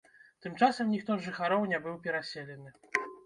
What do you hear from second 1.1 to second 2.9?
з жыхароў не быў пераселены.